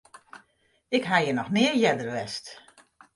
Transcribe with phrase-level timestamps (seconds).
[0.97, 2.45] Ik ha hjir noch nea earder west.